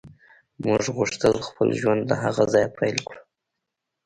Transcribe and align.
موږ 0.65 0.83
غوښتل 0.97 1.35
خپل 1.47 1.67
ژوند 1.79 2.01
له 2.09 2.15
هغه 2.23 2.43
ځایه 2.53 2.69
پیل 2.77 2.97
کړو 3.07 3.21